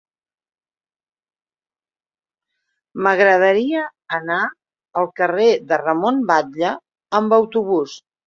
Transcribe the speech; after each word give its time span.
M'agradaria 3.07 3.85
anar 4.19 4.39
al 5.01 5.11
carrer 5.21 5.53
de 5.73 5.81
Ramon 5.85 6.21
Batlle 6.33 6.73
amb 7.21 7.37
autobús. 7.41 7.95